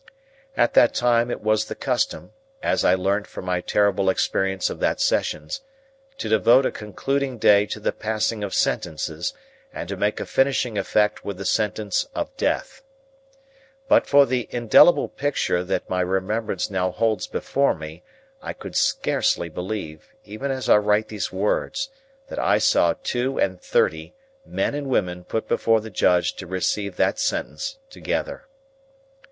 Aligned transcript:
At 0.57 0.73
that 0.73 0.95
time, 0.95 1.29
it 1.29 1.41
was 1.41 1.65
the 1.65 1.75
custom 1.75 2.31
(as 2.63 2.83
I 2.83 2.95
learnt 2.95 3.27
from 3.27 3.45
my 3.45 3.61
terrible 3.61 4.09
experience 4.09 4.67
of 4.71 4.79
that 4.79 4.99
Sessions) 4.99 5.61
to 6.17 6.27
devote 6.27 6.65
a 6.65 6.71
concluding 6.71 7.37
day 7.37 7.67
to 7.67 7.79
the 7.79 7.91
passing 7.91 8.43
of 8.43 8.51
Sentences, 8.55 9.35
and 9.71 9.87
to 9.87 9.95
make 9.95 10.19
a 10.19 10.25
finishing 10.25 10.75
effect 10.75 11.23
with 11.23 11.37
the 11.37 11.45
Sentence 11.45 12.07
of 12.15 12.35
Death. 12.35 12.81
But 13.87 14.07
for 14.07 14.25
the 14.25 14.47
indelible 14.49 15.07
picture 15.07 15.63
that 15.65 15.87
my 15.87 16.01
remembrance 16.01 16.71
now 16.71 16.89
holds 16.89 17.27
before 17.27 17.75
me, 17.75 18.01
I 18.41 18.53
could 18.53 18.75
scarcely 18.75 19.49
believe, 19.49 20.15
even 20.25 20.49
as 20.49 20.67
I 20.67 20.77
write 20.77 21.09
these 21.09 21.31
words, 21.31 21.89
that 22.27 22.39
I 22.39 22.57
saw 22.57 22.95
two 23.03 23.37
and 23.39 23.61
thirty 23.61 24.15
men 24.47 24.73
and 24.73 24.87
women 24.87 25.25
put 25.25 25.47
before 25.47 25.79
the 25.79 25.91
Judge 25.91 26.33
to 26.37 26.47
receive 26.47 26.95
that 26.95 27.19
sentence 27.19 27.77
together. 27.91 28.47